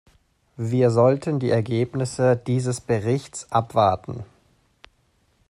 Wir 0.57 0.89
sollten 0.89 1.37
die 1.39 1.51
Ergebnisse 1.51 2.35
dieses 2.35 2.81
Berichts 2.81 3.51
abwarten. 3.51 4.23